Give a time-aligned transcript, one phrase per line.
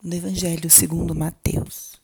[0.00, 2.00] do Evangelho segundo Mateus.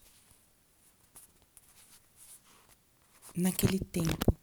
[3.37, 4.35] Naquele tempo,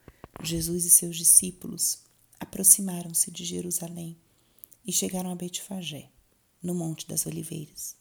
[0.42, 2.00] Jesus e seus discípulos
[2.40, 4.16] aproximaram-se de Jerusalém
[4.88, 6.10] e chegaram a Betfagé,
[6.64, 7.98] no Monte das Oliveiras.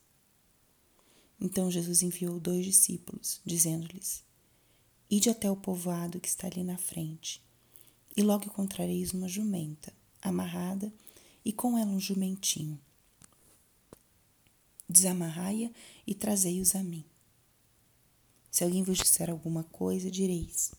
[1.41, 4.23] Então Jesus enviou dois discípulos, dizendo-lhes:
[5.11, 7.43] Ide até o povoado que está ali na frente,
[8.17, 9.93] e logo encontrareis uma jumenta,
[10.23, 10.93] amarrada,
[11.45, 12.81] e com ela um jumentinho
[14.91, 15.71] desamarrai-a
[16.07, 17.05] e trazei-os a mim.
[18.51, 20.73] Se alguém vos disser alguma coisa, direis: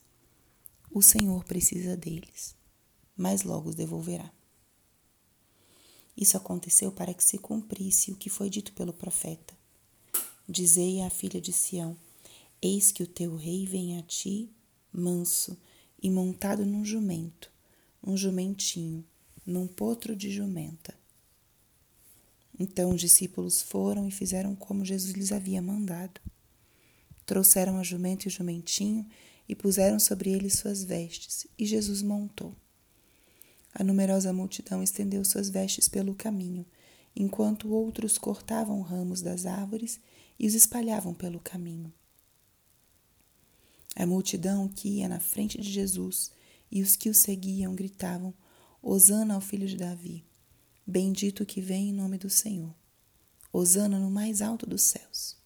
[0.91, 2.54] O Senhor precisa deles,
[3.16, 4.32] mas logo os devolverá.
[6.16, 9.58] Isso aconteceu para que se cumprisse o que foi dito pelo profeta.
[10.48, 11.96] Dizei à filha de Sião:
[12.62, 14.52] Eis que o teu rei vem a ti,
[14.91, 15.57] manso
[16.04, 17.49] e montado num jumento,
[18.04, 19.05] um jumentinho,
[19.46, 21.01] num potro de jumenta.
[22.61, 26.21] Então os discípulos foram e fizeram como Jesus lhes havia mandado.
[27.25, 29.03] Trouxeram a jumento e o jumentinho
[29.49, 32.55] e puseram sobre eles suas vestes, e Jesus montou.
[33.73, 36.63] A numerosa multidão estendeu suas vestes pelo caminho,
[37.15, 39.99] enquanto outros cortavam ramos das árvores
[40.37, 41.91] e os espalhavam pelo caminho.
[43.96, 46.31] A multidão que ia na frente de Jesus
[46.70, 48.31] e os que o seguiam gritavam:
[48.84, 50.30] Hosana ao filho de Davi.
[50.91, 52.75] Bendito que vem em nome do Senhor.
[53.53, 55.37] Hosana no mais alto dos céus.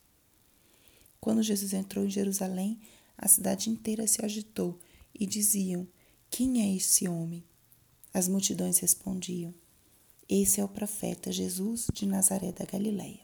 [1.21, 2.79] Quando Jesus entrou em Jerusalém,
[3.15, 4.79] a cidade inteira se agitou
[5.13, 5.87] e diziam:
[6.31, 7.43] Quem é esse homem?
[8.11, 9.53] As multidões respondiam:
[10.27, 13.19] Esse é o profeta Jesus de Nazaré da Galileia.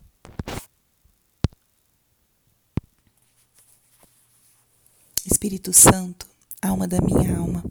[5.26, 6.30] Espírito Santo,
[6.62, 7.66] alma da minha alma,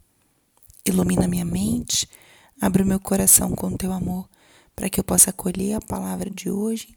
[0.84, 2.08] ilumina minha mente
[2.62, 4.28] Abre o meu coração com teu amor
[4.80, 6.96] para que eu possa acolher a palavra de hoje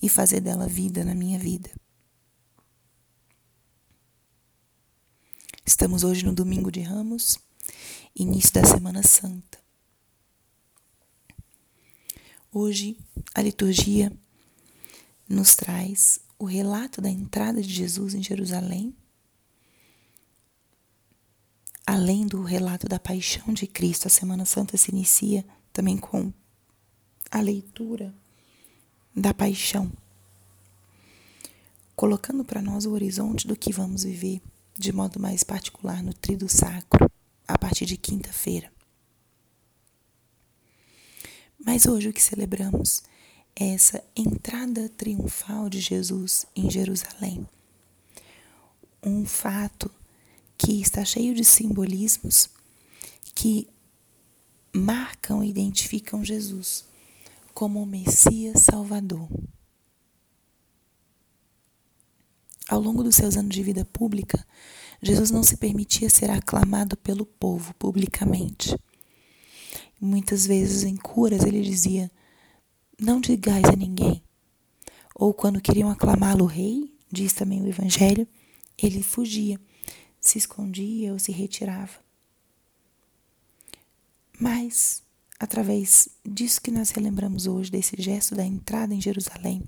[0.00, 1.68] e fazer dela vida na minha vida.
[5.66, 7.36] Estamos hoje no domingo de Ramos,
[8.14, 9.58] início da Semana Santa.
[12.52, 12.96] Hoje
[13.34, 14.12] a liturgia
[15.28, 18.94] nos traz o relato da entrada de Jesus em Jerusalém
[21.84, 26.32] além do relato da paixão de Cristo, a Semana Santa se inicia também com
[27.30, 28.14] a leitura
[29.14, 29.92] da paixão,
[31.94, 34.40] colocando para nós o horizonte do que vamos viver
[34.76, 37.10] de modo mais particular no Trido Sacro,
[37.46, 38.72] a partir de quinta-feira.
[41.64, 43.02] Mas hoje o que celebramos
[43.54, 47.46] é essa entrada triunfal de Jesus em Jerusalém.
[49.02, 49.90] Um fato
[50.56, 52.48] que está cheio de simbolismos
[53.34, 53.68] que
[54.72, 56.89] marcam e identificam Jesus
[57.54, 59.28] como o Messias Salvador.
[62.68, 64.46] Ao longo dos seus anos de vida pública,
[65.02, 68.76] Jesus não se permitia ser aclamado pelo povo publicamente.
[70.00, 72.10] Muitas vezes em curas ele dizia:
[72.98, 74.22] Não digais a ninguém.
[75.14, 78.26] Ou quando queriam aclamá-lo rei, diz também o Evangelho,
[78.78, 79.60] ele fugia
[80.20, 81.98] se escondia ou se retirava.
[84.38, 85.02] Mas,
[85.40, 89.66] através disso que nós relembramos hoje, desse gesto da entrada em Jerusalém,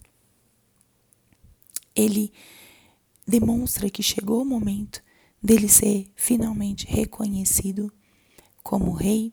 [1.96, 2.30] ele
[3.26, 5.02] demonstra que chegou o momento
[5.42, 7.90] dele ser finalmente reconhecido
[8.62, 9.32] como Rei,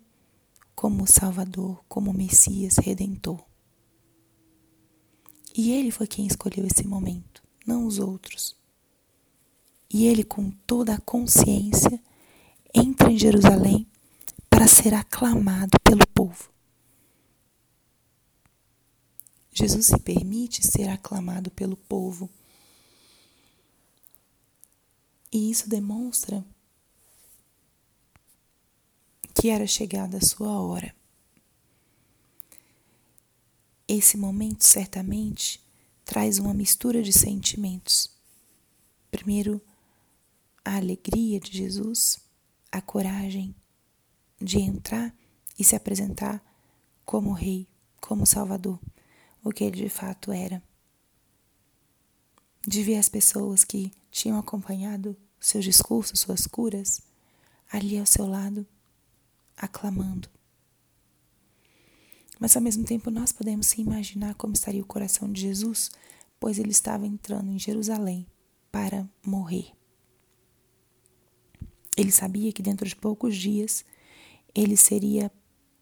[0.74, 3.44] como Salvador, como Messias Redentor.
[5.54, 8.56] E ele foi quem escolheu esse momento, não os outros.
[9.92, 12.02] E ele, com toda a consciência,
[12.74, 13.86] entra em Jerusalém
[14.60, 16.52] para ser aclamado pelo povo.
[19.54, 22.30] Jesus se permite ser aclamado pelo povo.
[25.32, 26.44] E isso demonstra
[29.34, 30.94] que era chegada a sua hora.
[33.88, 35.64] Esse momento certamente
[36.04, 38.12] traz uma mistura de sentimentos.
[39.10, 39.62] Primeiro,
[40.66, 42.20] a alegria de Jesus,
[42.70, 43.56] a coragem
[44.42, 45.14] de entrar
[45.58, 46.44] e se apresentar
[47.06, 47.68] como Rei,
[48.00, 48.80] como Salvador,
[49.44, 50.62] o que ele de fato era.
[52.66, 57.02] De ver as pessoas que tinham acompanhado seus discursos, suas curas,
[57.72, 58.66] ali ao seu lado,
[59.56, 60.30] aclamando.
[62.40, 65.92] Mas ao mesmo tempo nós podemos se imaginar como estaria o coração de Jesus,
[66.40, 68.26] pois ele estava entrando em Jerusalém
[68.72, 69.74] para morrer.
[71.98, 73.84] Ele sabia que dentro de poucos dias
[74.54, 75.32] ele seria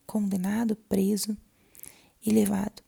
[0.06, 1.38] condenado, preso
[2.26, 2.82] e levado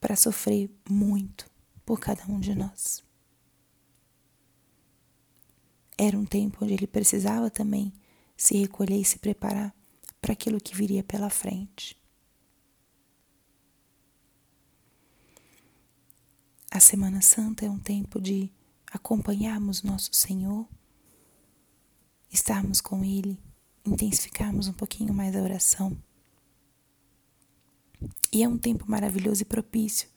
[0.00, 1.50] para sofrer muito
[1.84, 3.02] por cada um de nós.
[5.96, 7.92] Era um tempo onde ele precisava também
[8.36, 9.74] se recolher e se preparar
[10.20, 11.96] para aquilo que viria pela frente.
[16.70, 18.52] A Semana Santa é um tempo de
[18.90, 20.68] acompanharmos nosso Senhor,
[22.30, 23.40] estarmos com Ele,
[23.84, 25.96] intensificarmos um pouquinho mais a oração.
[28.32, 30.08] E é um tempo maravilhoso e propício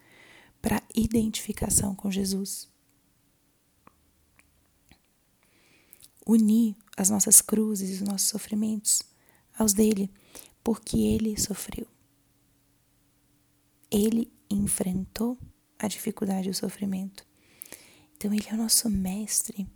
[0.62, 2.70] para identificação com Jesus.
[6.26, 9.04] Unir as nossas cruzes e os nossos sofrimentos
[9.58, 10.12] aos dele,
[10.64, 11.88] porque ele sofreu.
[13.90, 15.38] Ele enfrentou
[15.80, 17.26] a dificuldade e o sofrimento.
[18.16, 19.68] Então, ele é o nosso mestre.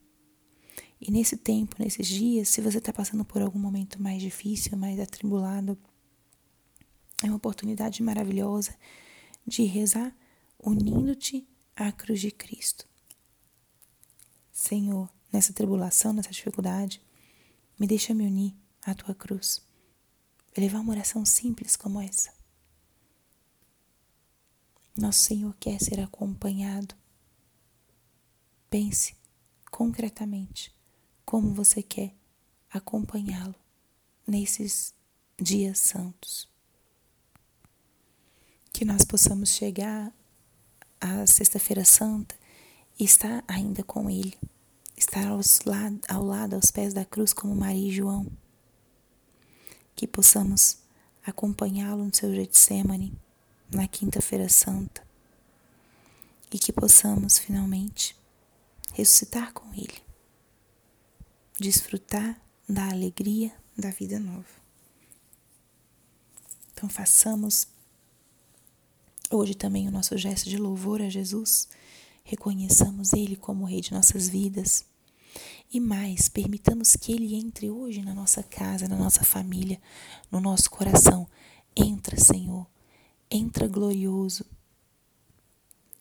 [1.01, 4.99] E nesse tempo, nesses dias, se você está passando por algum momento mais difícil, mais
[4.99, 5.75] atribulado,
[7.23, 8.75] é uma oportunidade maravilhosa
[9.45, 10.15] de rezar
[10.59, 12.87] unindo-te à cruz de Cristo.
[14.51, 17.01] Senhor, nessa tribulação, nessa dificuldade,
[17.79, 19.59] me deixa me unir à tua cruz.
[20.55, 22.31] Levar uma oração simples como essa.
[24.95, 26.93] Nosso Senhor quer ser acompanhado.
[28.69, 29.15] Pense
[29.71, 30.71] concretamente
[31.25, 32.13] como você quer
[32.69, 33.55] acompanhá-lo
[34.25, 34.93] nesses
[35.39, 36.49] dias santos.
[38.71, 40.13] Que nós possamos chegar
[40.99, 42.35] à Sexta-feira Santa
[42.99, 44.37] e estar ainda com Ele,
[44.95, 45.27] estar
[45.65, 48.25] lado, ao lado, aos pés da cruz, como Maria e João.
[49.95, 50.77] Que possamos
[51.25, 53.13] acompanhá-lo no seu Getsemane
[53.71, 55.05] na Quinta-feira Santa
[56.51, 58.15] e que possamos finalmente
[58.93, 60.01] ressuscitar com Ele,
[61.61, 64.61] desfrutar da alegria da vida nova.
[66.73, 67.67] Então, façamos
[69.33, 71.69] Hoje também o nosso gesto de louvor a Jesus,
[72.21, 74.83] reconheçamos Ele como Rei de nossas vidas.
[75.71, 79.81] E mais, permitamos que Ele entre hoje na nossa casa, na nossa família,
[80.29, 81.29] no nosso coração.
[81.73, 82.67] Entra, Senhor,
[83.31, 84.45] entra glorioso.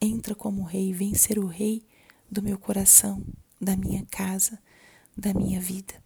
[0.01, 1.87] Entra como Rei, vem ser o Rei
[2.29, 3.25] do meu coração,
[3.61, 4.59] da minha casa,
[5.17, 6.03] da minha vida.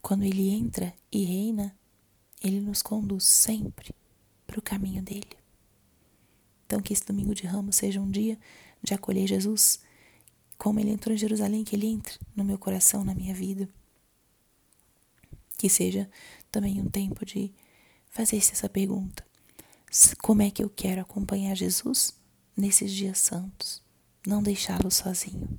[0.00, 1.76] Quando Ele entra e reina,
[2.42, 3.94] Ele nos conduz sempre
[4.46, 5.38] para o caminho dele.
[6.66, 8.38] Então, que esse domingo de ramos seja um dia
[8.82, 9.80] de acolher Jesus,
[10.56, 13.68] como ele entrou em Jerusalém, que ele entre no meu coração, na minha vida.
[15.58, 16.08] Que seja
[16.50, 17.52] também um tempo de
[18.08, 19.26] fazer-se essa pergunta:
[20.22, 22.14] como é que eu quero acompanhar Jesus
[22.56, 23.82] nesses dias santos?
[24.26, 25.58] Não deixá-lo sozinho.